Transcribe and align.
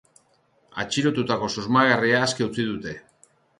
Atxilotutako 0.83 1.51
susmagarria 1.57 2.25
aske 2.31 2.47
utzi 2.51 2.69
dute. 2.73 2.99